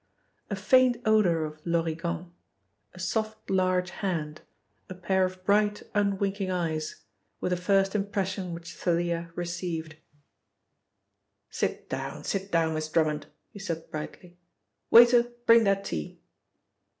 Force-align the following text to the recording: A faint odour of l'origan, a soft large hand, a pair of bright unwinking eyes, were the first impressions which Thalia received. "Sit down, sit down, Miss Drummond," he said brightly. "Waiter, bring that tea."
A 0.49 0.55
faint 0.55 0.97
odour 1.05 1.45
of 1.45 1.61
l'origan, 1.63 2.31
a 2.91 2.97
soft 2.99 3.51
large 3.51 3.91
hand, 3.91 4.41
a 4.89 4.95
pair 4.95 5.25
of 5.25 5.43
bright 5.45 5.83
unwinking 5.93 6.49
eyes, 6.49 7.03
were 7.39 7.49
the 7.49 7.55
first 7.55 7.93
impressions 7.93 8.51
which 8.55 8.73
Thalia 8.73 9.31
received. 9.35 9.97
"Sit 11.51 11.87
down, 11.87 12.23
sit 12.23 12.51
down, 12.51 12.73
Miss 12.73 12.89
Drummond," 12.89 13.27
he 13.51 13.59
said 13.59 13.91
brightly. 13.91 14.39
"Waiter, 14.89 15.33
bring 15.45 15.65
that 15.65 15.85
tea." 15.85 16.19